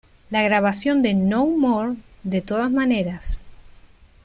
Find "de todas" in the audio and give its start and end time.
2.23-2.71